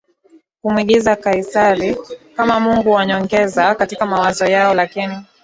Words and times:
kumwingiza 0.61 1.15
Kaisari 1.15 1.97
kama 2.35 2.59
mungu 2.59 2.91
wa 2.91 3.05
nyongeza 3.05 3.75
katika 3.75 4.05
mawazo 4.05 4.45
yao 4.45 4.73
Lakini 4.73 5.17